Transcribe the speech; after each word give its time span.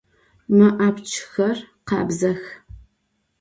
Mı 0.55 0.67
apçxer 0.87 1.57
khabzex. 1.87 2.43